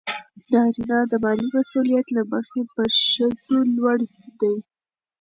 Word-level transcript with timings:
نارینه 0.51 0.97
د 1.11 1.13
مالي 1.23 1.47
مسئولیت 1.57 2.07
له 2.17 2.21
مخې 2.31 2.61
پر 2.73 2.87
ښځو 3.09 3.57
لوړ 3.75 3.97
دی. 4.39 4.55